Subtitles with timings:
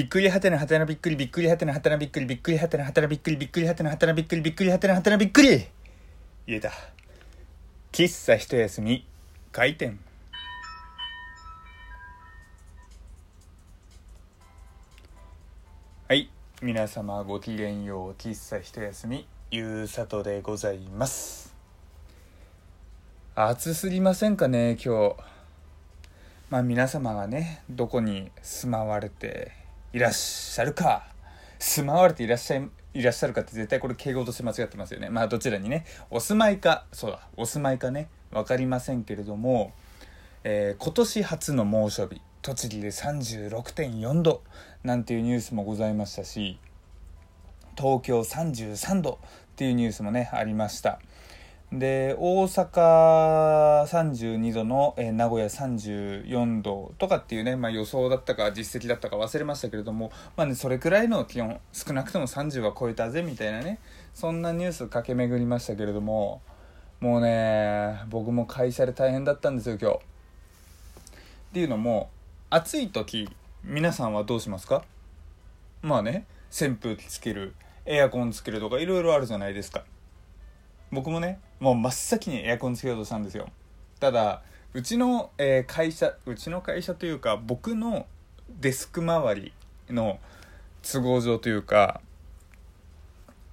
[0.00, 5.48] びっくりはてなはてなびっくりびっくりはてなはてなびっくりびっくりはてなはてなびっくりびっくりはてなはてなびっくりびっくりはてなはてなびっくり
[6.46, 6.72] 言えた
[7.92, 9.04] 喫茶一休み
[9.52, 10.00] 開店
[16.08, 16.30] はい
[16.62, 21.54] 皆様ごきげんよう喫茶一休みゆうさとでございます
[23.34, 25.16] 暑すぎませんかね今日
[26.48, 29.59] まあ皆様がねどこに住まわれて
[29.92, 31.06] いらっしゃるか。
[31.58, 35.10] 住まわれていらっしゃいいらっしゃるかって絶対これ敬語として間違ってますよね。
[35.10, 39.72] まあどちらにねお住まいかそうだお住まいかね分かりませんけれども、
[40.42, 44.42] えー今年初の猛暑日栃木で36.4度
[44.82, 46.58] なんていうニュースもございましたし
[47.76, 49.26] 東京33度っ
[49.56, 51.00] ていうニュースもねありました。
[51.72, 63.78] で大阪32度の、えー名古屋34度とかっていうね、まあ、予想だったか実績だったか忘れましたけれども、まあね、それくらいの気温少なくとも30は超えたぜみたいなね
[64.14, 66.42] そんなニュース駆け巡りましたけれども
[66.98, 69.96] もうね僕も会社で大変だったんですよ今日。
[69.96, 70.00] っ
[71.52, 72.10] ていうのも
[72.50, 73.28] 暑い時
[73.62, 74.84] 皆さんはどうしますか？
[75.82, 77.54] まあね扇風機つける
[77.86, 79.84] エアコンつけるとかいろいろあるじゃないですか
[80.90, 83.48] 僕もねもう真っ先にエアコンつけようとしたんですよ。
[84.00, 88.06] ただうちの、えー会社うちの会社というか僕の
[88.60, 89.52] デスク周り
[89.90, 90.18] の
[90.82, 92.00] 都合上というか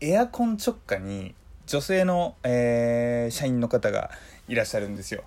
[0.00, 1.34] エアコン直下に
[1.66, 4.10] 女性の、えー社員の方が
[4.48, 5.24] いらっしゃるんですよ。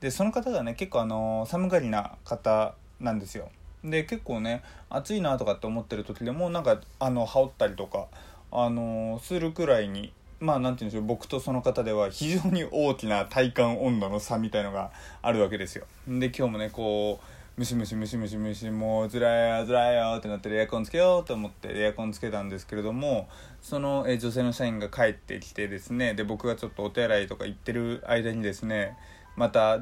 [0.00, 3.50] でその方がね結構あの寒がりな方なんですよ。
[3.84, 8.06] で結構ね暑いなとかって思ってる時でもなんかあの羽織ったりとか
[8.50, 15.86] あのするくらいにまあなんて言うんでしょう僕とその方では非常に大きな体感温度の差みたいのがあるわけですよ。
[16.06, 23.28] で今日もねこうムシムシムシムシムシもうつらいよつらいよってなってエアコンつけようと思ってエアコンつけたんですけれども
[23.60, 28.96] そのえ女性の社員が帰ってきてですねで僕がちょっとお手洗いとか行ってる間にですね
[29.34, 29.80] また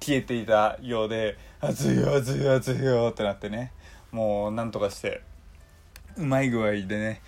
[0.00, 3.72] 消えていたようで「暑いよ暑いよ暑いよ」ってなってね
[4.10, 5.20] もうなんとかして
[6.16, 7.20] うまい具合でね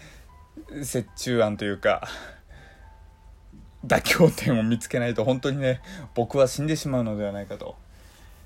[0.71, 2.09] 折衷案というか
[3.87, 5.81] 妥協点を見つけないと本当にね
[6.15, 7.77] 僕は死んでしまうのではないかと。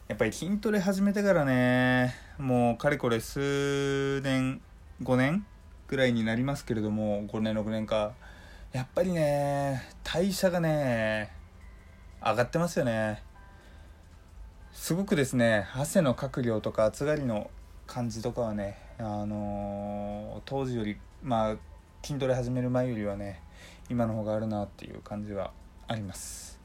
[0.08, 4.60] やっぱり筋トレ始めてからねもうかれこれ数年
[5.02, 5.46] 5年
[5.86, 8.12] ぐらいになりますけれども5年6年か。
[8.72, 11.32] やっぱりね代謝がね
[12.22, 13.22] 上がってますよね。
[14.72, 17.50] すごくですね汗のかく量とか暑がりの
[17.86, 21.56] 感じとかはねあのー当時よりまあ
[22.02, 23.42] 筋トレ始める前よりはね
[23.90, 25.52] 今の方があるなっていう感じは
[25.86, 26.58] あります。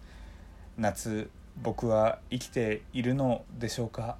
[0.77, 1.29] 夏
[1.61, 4.17] 僕は生きているのでしょうか？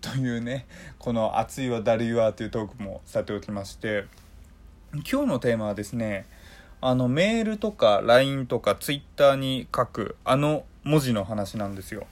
[0.00, 0.66] というね
[0.98, 4.06] この「暑いわだるいわ」というトークもさておきまして。
[4.92, 6.26] 今日のテーマはですね
[6.80, 12.08] あのメールとか LINE とか Twitter に書くあの文字の話なんですよ。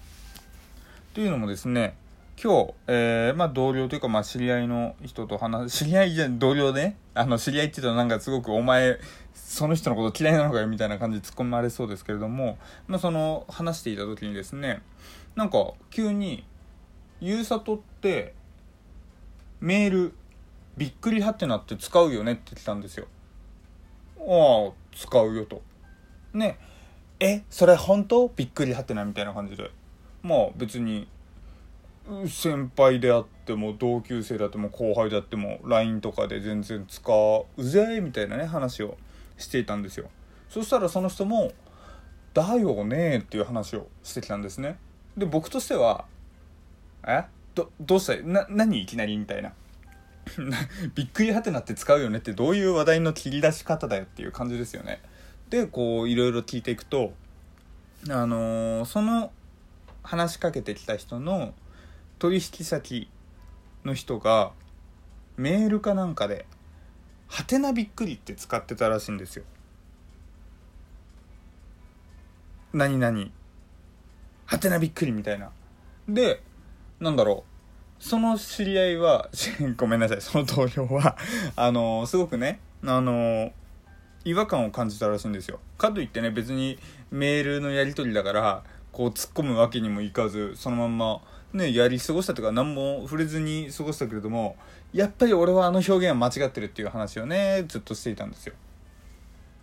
[1.13, 1.97] というのもですね
[2.41, 9.01] 今日、えーまあ、同僚というか、まあ、知り合いの人と話す 知り合いじゃ同僚でねあの知り合いって言うとなんかすごくお前
[9.35, 12.57] その人のこと嫌いなのかよみたいな感じで突っ込まれそうですけれども、
[12.87, 14.83] まあ、その話していた時にですね
[15.35, 16.45] なんか急に
[17.21, 18.35] 「ゆうさとって
[19.61, 20.15] メール
[20.77, 23.09] びっくりはってなって使うよね」って来たんですよ。
[24.21, 25.61] ああ使うよと。
[26.35, 26.57] ね
[27.19, 28.31] えそれ本当？
[28.37, 29.73] びっくりはってなみたいな感じで
[30.23, 31.09] まあ別に
[32.27, 37.03] 先輩であっても同級生であっても後輩であっても LINE とかで全然使
[37.57, 38.97] うぜみたいなね話を
[39.37, 40.09] していたんですよ。
[40.49, 41.53] そしたらその人も
[42.33, 44.79] 「だよね」っていう話をしてきたんですね。
[45.17, 46.07] で僕としては
[47.07, 47.25] 「え？
[47.55, 49.53] どどうしたな何いきなり?」みたいな。
[50.95, 55.01] びっくりはてなって使うよねってどういう話題の切り出し方だよっていう感じですよね。
[55.49, 57.13] でこういろいろ聞いていくと
[58.11, 59.33] あのーその
[60.03, 61.55] 話しかけてきた人の
[62.19, 63.09] 取引先
[63.85, 64.53] の人が
[65.37, 66.47] メールかなんかで
[67.29, 69.45] 「はてなびっくり」って使ってたらしいんですよ。
[72.73, 73.27] 何々
[74.47, 75.51] はてなびっくりみたいな。
[76.09, 76.43] で
[77.01, 77.45] なんだろ
[78.01, 79.29] うその知り合いは
[79.77, 81.17] ごめんなさいその同僚は
[81.57, 83.53] あのすごくねあの
[84.25, 86.79] 違和感を感じたらしいんですよかといってね別に
[87.11, 91.21] メールのやり取りだからこう突っ込むわけにもいかずそのまんま
[91.53, 94.57] ねやり過ごしたとか何も触れずに過ごしたけれども
[94.93, 98.55] やっぱり俺はあの表現は間違ってるっていう話をねずっとしていたんですよ。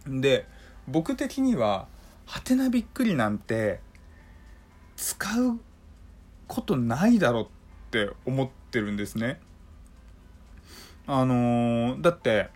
[0.08, 0.48] で
[0.88, 1.88] 僕的には
[2.26, 3.80] 「はてなびっくり」なんて
[4.96, 5.60] 使う
[6.48, 7.48] ことないだろっ
[7.92, 9.40] て思ってるんですね。
[11.08, 12.50] あのー、だって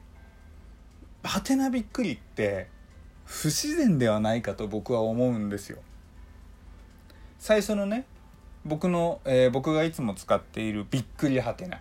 [1.23, 2.67] はてなびっくりって
[3.25, 5.79] 不自然ではないかと僕は思うんですよ。
[7.39, 8.05] 最初のね
[8.65, 11.79] 僕の、えー、僕がいつも使っているびっくりはてな。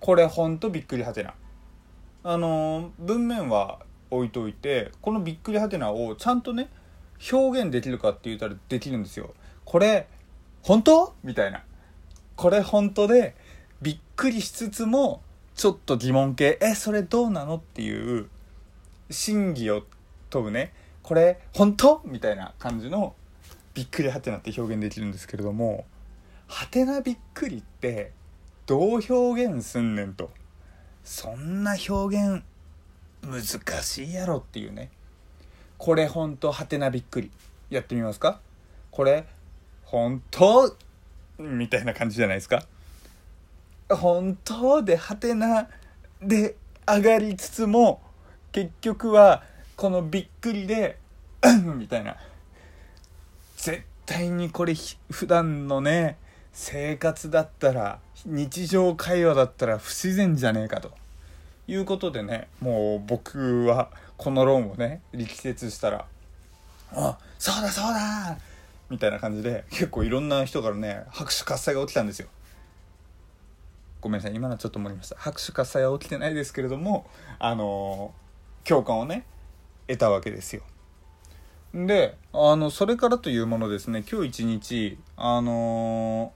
[0.00, 1.34] これほんとびっくりはてな。
[2.24, 3.78] あのー、文面は
[4.10, 6.68] 置いといてこのびっくりはてなをちゃんとね
[7.32, 9.32] 表現できるかって言ったらできるんですよ。
[9.64, 10.08] これ
[10.62, 11.14] 本当？
[11.22, 11.62] みたいな。
[12.34, 13.34] これ本当で
[13.80, 15.22] びっくりしつつも
[15.54, 18.28] ちょっと疑問系えそれどうなのっていう
[19.10, 19.84] 真偽を
[20.28, 20.72] 問うね。
[21.02, 22.02] これ本当？
[22.04, 23.14] みたいな感じの
[23.76, 25.84] びっくりはてなって表現できるんですけれども
[26.48, 28.10] はてなびっくりって
[28.64, 30.30] どう表現すんねんと。
[31.04, 32.42] そんな表現
[33.22, 34.90] 難しいやろっていうね。
[35.76, 37.30] これほんとはてなびっくり。
[37.68, 38.40] やってみますか。
[38.90, 39.26] これ
[39.84, 40.74] 本当
[41.38, 42.62] みたいな感じじゃないですか。
[43.90, 45.68] 本当ではてな
[46.22, 46.56] で
[46.86, 48.00] 上がりつつも
[48.52, 49.42] 結局は
[49.76, 50.98] このびっくりで
[51.76, 52.16] みたいな。
[53.66, 54.74] 絶対にこれ
[55.10, 56.18] 普段のね
[56.52, 60.92] 生活だったら日常会話だったら不自然じゃねえかと
[61.66, 66.04] いうことでねもう僕はこの論をね力説したら
[66.94, 68.38] 「あそうだそうだ!」
[68.88, 72.28] みたいな感じで結構いろんな人からね拍手喝采が起きたんですよ。
[74.00, 77.10] ごめんなさい今のはちょっと盛りました拍手喝采は起きてないですけれども
[77.40, 79.26] あのー、共感をね
[79.88, 80.62] 得たわけですよ。
[81.84, 86.32] であのそれからというものですね今日一日あの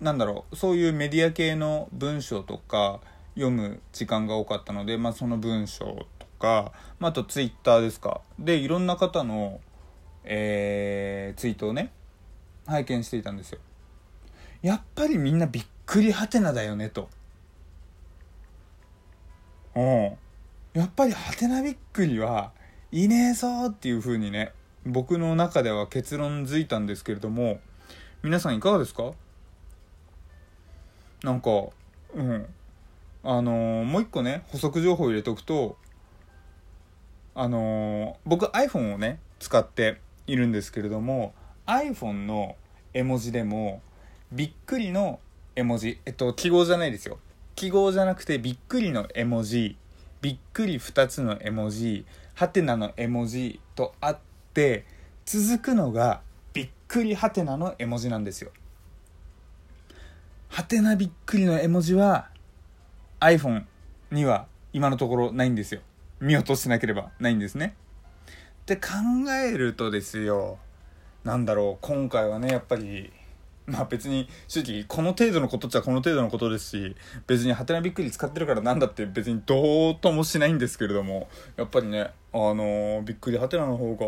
[0.00, 3.00] ー、なんだろうそういうメディア系の文章とか
[3.34, 6.70] 読む時間が多かったので、まあ、その文章とか、
[7.00, 8.20] まあ、あとツイッターですか。
[8.38, 9.60] でいろんな方の、
[10.22, 11.90] えー、ツイートをね
[12.66, 13.58] 拝見していたんですよ。
[14.62, 17.08] やっぱりみんなびっくりはてなだよねと。
[19.74, 19.82] うん。
[20.74, 22.52] やっぱりはてなびっくりは
[22.92, 24.52] いねえぞっていう風にね
[24.86, 27.60] 僕の中では結論づいたんですけれども
[28.22, 29.12] 皆さんいかがですか？
[31.22, 31.50] なんか
[32.14, 32.46] うん。
[33.24, 35.76] あのー、もう一個ね補足情報入れておくと
[37.34, 41.34] あのー、僕 iPhone をね使っているんですけれども
[41.66, 42.56] iPhone の
[42.94, 43.82] 絵文字でも
[44.32, 45.20] びっくりの
[45.56, 47.18] 絵文字えっと記号じゃないですよ。
[47.56, 49.76] 記号じゃなくてびっくりの絵文字
[50.20, 54.18] びっくり2つの絵文字はてなの絵文字とあっ
[54.54, 54.84] て
[55.24, 56.20] 続くのが
[56.52, 58.50] びっくりはてなの絵文字なんですよ。
[60.48, 62.30] はてなびっくりの絵文字は
[63.20, 63.64] iPhone
[64.10, 65.80] には今のところないんですよ。
[66.20, 67.74] 見落としなければないんですね。
[68.74, 68.90] って考
[69.32, 70.58] えるとですよ
[71.24, 73.10] なんだろう今回はねやっぱり
[73.64, 76.96] まあ別に正直この程度のことっちゃこの程度のことですし
[77.26, 84.06] 別にハテナびっくり使ってるからなんだって別にどうともしないんですけれどもやっぱりねあのー、びっくりハテナの方が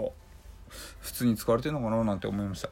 [1.00, 2.70] 普通に使われてるのかななんて思いました。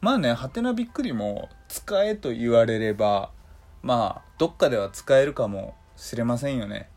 [0.00, 3.30] まあねハテナびっくりも使えと言われれば
[3.82, 6.88] まあどっかでは使えるかもしれませんよね。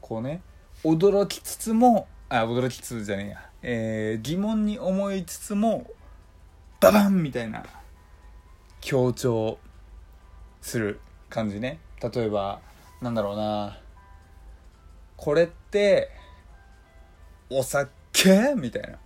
[0.00, 0.42] こうね
[0.82, 5.86] 驚きつつもあ驚きつつじゃねえや、えー、疑問に思いつつも
[6.80, 7.64] ババンみたいな
[8.80, 9.58] 強調
[10.60, 11.78] する感じね。
[12.02, 12.60] 例えば
[13.00, 13.78] なんだろうな。
[15.16, 16.10] これって
[17.50, 18.54] お酒？
[18.56, 18.98] みたいな。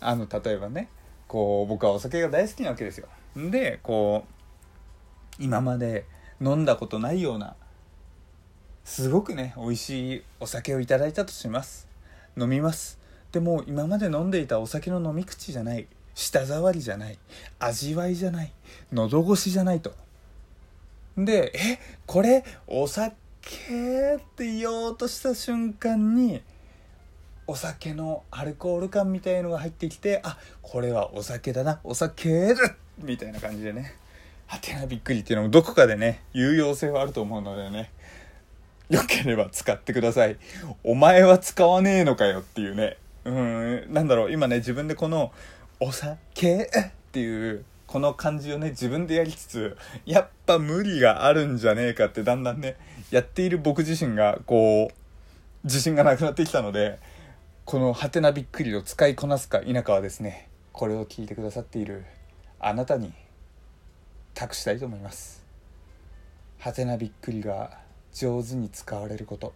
[0.00, 0.88] あの例えばね
[1.28, 3.08] こう僕はお酒が大好きなわけですよ。
[3.36, 4.24] でこ
[5.38, 6.04] う今まで
[6.40, 7.54] 飲んだことないような
[8.84, 11.88] すごくね美味しいお酒をいただいたとします。
[12.36, 12.98] 飲みます。
[13.32, 15.86] でも今まで飲んでいたお酒の飲み口じゃない。
[16.14, 17.18] 舌触りじゃない。
[17.58, 18.52] 味わいじゃない。
[18.92, 19.92] 喉越しじゃないと。
[21.18, 23.14] でえこれお酒
[24.16, 26.42] って言おうとした瞬間に
[27.46, 33.94] お酒のアルコール感みたいのが入ってきてあこれはお酒だなお酒だみたいな感じでね
[34.46, 37.90] はてなびっくりっていうのもどこかでね、有用性はあると思うのでね、
[38.88, 40.36] よければ使ってください。
[40.84, 42.96] お前は使わねえのかよっていうね。
[43.24, 45.32] うん、なんだろう、今ね、自分でこの、
[45.80, 52.76] お酒っていう、この感じをね、自分でやりつつ、やっぱ無理があるんじゃねえかってだんだんね、
[53.10, 54.94] やっている僕自身が、こう、
[55.64, 57.00] 自信がなくなってきたので、
[57.66, 62.04] このハテナびっくりを使いこなすか否かはですね、これを聞いてくださっている
[62.60, 63.12] あなたに
[64.34, 65.44] 託したいと思います。
[66.60, 67.76] はてなびっくりが
[68.14, 69.52] 上手に使われること。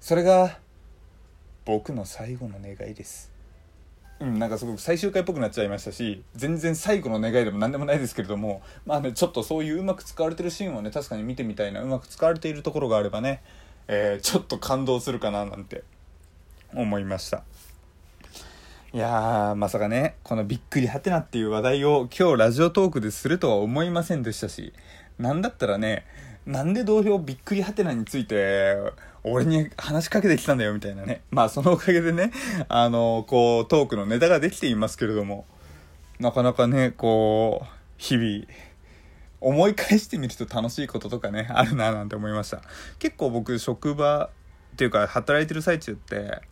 [0.00, 0.58] それが
[1.66, 3.30] 僕の最後の願いです。
[4.20, 13.42] うん、なんかすごく最終回っぽくなっちゃいましたし全然最後の願いでも何でもないですけれどもまあねちょっとそういううまく使われてるシーンをね確かに見てみたいなうまく使われているところがあればね、
[13.88, 15.82] えー、ちょっと感動するかななんて
[16.76, 17.42] 思いました。
[18.92, 24.72] いやーまさかねこのびっくりはてなっていう話題を今日ラジオトークでするとは思いませんでしたし
[25.18, 26.06] なんだったらね
[26.46, 28.76] なんで同票びっくりはてなについて
[29.24, 31.22] 俺に話しかけてきたんだよみたいなね。
[31.30, 32.30] まあそのおかげでね
[32.68, 35.44] あのこうトークのネタができていますけれども
[36.20, 37.66] なかなかねこう
[37.96, 38.44] 日々
[39.40, 42.60] 思い返してみると楽しいこととかねあるななんて思いました。
[43.00, 44.30] 結構僕職場っ
[44.76, 46.42] ていうか働いてる最中って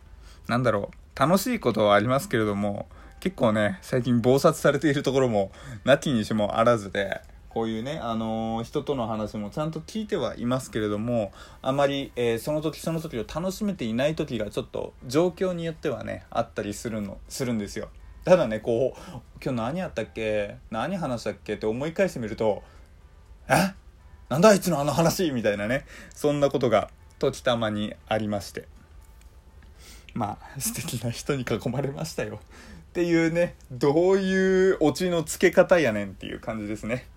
[0.47, 1.19] なんだろう。
[1.19, 2.87] 楽しいことはありますけれども
[3.19, 5.51] 結構ね最近忙殺されているところも
[5.85, 11.31] なきにしもあらずでこういうね、あのー、人との話もちゃんと聞いてはいますけれども
[11.61, 17.89] あまり、えー、その時その時を楽しめていない時がちょっと状況によってはねあったりするのするんですよ。
[18.25, 20.55] ただねこう今日何やったっけ？
[20.71, 22.63] 何話したっけって思い返してみると
[23.47, 23.75] え？
[24.29, 25.29] なんだあいつのあの話？
[25.29, 28.67] みたいなねそんなことが時たまにありまして。
[30.13, 32.39] まあ素敵な人に囲まれましたよ。
[32.89, 37.07] っていうねどういうオチのつけ方やねんっていう感じですね。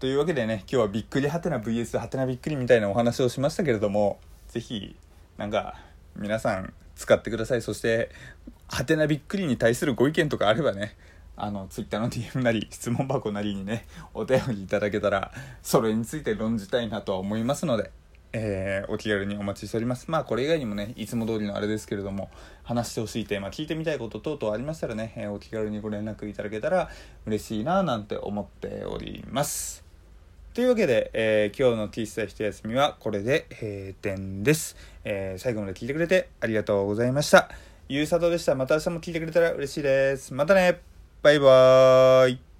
[0.00, 4.96] というわけでね今日はびっくりはてな VS はてなびっくりみたいなお話をしましたけれども是非
[5.36, 5.78] なんか
[6.16, 7.62] 皆さん使ってください。
[7.62, 8.10] そして
[8.68, 10.96] はてなびっくりに対するご意見とかあればね
[11.36, 17.90] あの Twitter の DM なり質問箱なりにねお便りいただけたらそれについて論じたいなとは思いますので
[18.36, 20.10] えー、お気軽にお待ちしております。
[20.10, 22.30] まあこれ以外にもね、いつも通りのあれですけれども、
[22.64, 26.90] 話してほしいテーマ、聞いてみたいこと等々ありましたらね、えー、お気軽にご連絡いただけたら
[27.26, 29.84] 嬉しいななんて思っております。
[30.52, 37.48] というわけで、えー、今日の T スタイ一休みはこれで閉店です、えー、最後まで聞いてくれてありがとうございました。
[37.88, 38.54] ゆうさとでした。
[38.54, 40.34] また明日も聞いてくれたら嬉しいです。
[40.34, 40.80] またね
[41.22, 42.53] バイバーイ